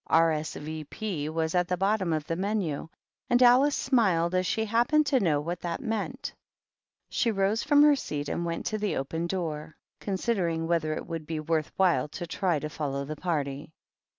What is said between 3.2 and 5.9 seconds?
and Alice smiled, as she happened to know what that